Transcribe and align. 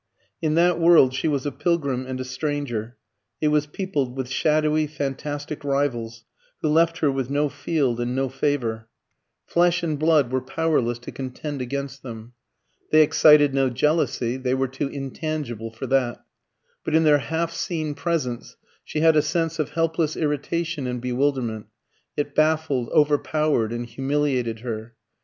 In 0.41 0.55
that 0.55 0.79
world 0.79 1.13
she 1.13 1.27
was 1.27 1.45
a 1.45 1.51
pilgrim 1.51 2.07
and 2.07 2.19
a 2.19 2.23
stranger; 2.25 2.97
it 3.39 3.49
was 3.49 3.67
peopled 3.67 4.17
with 4.17 4.29
shadowy 4.29 4.87
fantastic 4.87 5.63
rivals, 5.63 6.25
who 6.59 6.69
left 6.69 6.97
her 7.01 7.11
with 7.11 7.29
no 7.29 7.49
field 7.49 7.99
and 7.99 8.15
no 8.15 8.27
favour; 8.27 8.87
flesh 9.45 9.83
and 9.83 9.99
blood 9.99 10.31
were 10.31 10.41
powerless 10.41 10.97
to 10.97 11.11
contend 11.11 11.61
against 11.61 12.01
them. 12.01 12.33
They 12.91 13.03
excited 13.03 13.53
no 13.53 13.69
jealousy 13.69 14.37
they 14.37 14.55
were 14.55 14.67
too 14.67 14.87
intangible 14.87 15.69
for 15.71 15.85
that; 15.85 16.25
but 16.83 16.95
in 16.95 17.03
their 17.03 17.19
half 17.19 17.51
seen 17.53 17.93
presence 17.93 18.57
she 18.83 19.01
had 19.01 19.15
a 19.15 19.21
sense 19.21 19.59
of 19.59 19.69
helpless 19.73 20.17
irritation 20.17 20.87
and 20.87 20.99
bewilderment 20.99 21.67
it 22.17 22.33
baffled, 22.33 22.89
overpowered, 22.89 23.71
and 23.71 23.85
humiliated 23.85 24.61
her. 24.61 24.95